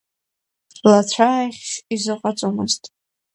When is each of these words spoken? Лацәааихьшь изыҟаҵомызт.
Лацәааихьшь 0.91 1.73
изыҟаҵомызт. 1.93 2.83